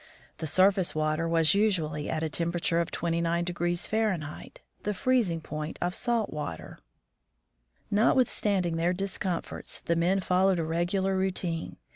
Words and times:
The 0.39 0.47
surface 0.47 0.95
water 0.95 1.29
was 1.29 1.53
usually 1.53 2.09
at 2.09 2.23
a 2.23 2.27
temperature 2.27 2.79
of 2.81 2.89
29 2.89 3.45
F., 3.49 3.89
the 4.81 4.93
freezing 4.95 5.41
point 5.41 5.77
of 5.79 5.93
salt 5.93 6.33
water. 6.33 6.79
Notwithstanding 7.91 8.77
their 8.77 8.93
discomforts, 8.93 9.79
the 9.81 9.95
men 9.95 10.19
followed 10.19 10.57
a 10.57 10.63
regular 10.63 11.15
routine. 11.15 11.77